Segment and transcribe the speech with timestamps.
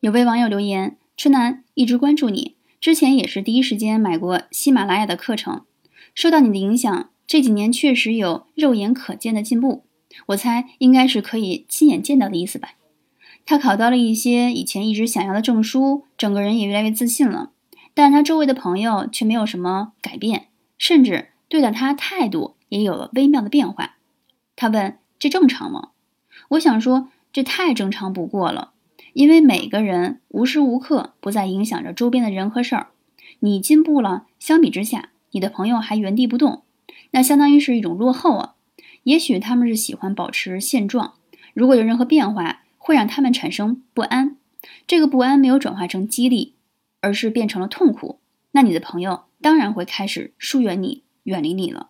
[0.00, 5.66] 有位网友留言：“春楠一直关注你，之前也是第一时间买过喜马拉雅的课程，
[6.14, 9.84] 受到你的影响，这几年确实有肉眼可见的进步。
[10.28, 12.70] 我猜应该是可以亲眼见到的意思吧。”
[13.44, 17.50] 他考到了一些以前一直想要的证书，整个人也越来越自信了。
[17.92, 20.46] 但他周围的朋友却没有什么改变，
[20.78, 23.96] 甚至对待他态度也有了微妙的变化。
[24.56, 25.90] 他问：“这正常吗？”
[26.50, 28.72] 我想说，这太正常不过了。
[29.12, 32.88] 因为每个人无时无刻不在影响着周边的人和事儿，
[33.40, 36.62] 你进步了，相比之下，你的朋友还原地不动，
[37.10, 38.54] 那相当于是一种落后啊。
[39.04, 41.14] 也许他们是喜欢保持现状，
[41.54, 44.36] 如果有任何变化，会让他们产生不安。
[44.86, 46.54] 这个不安没有转化成激励，
[47.00, 48.18] 而是变成了痛苦，
[48.52, 51.88] 那你的朋友当然会开始疏远你，远离你了。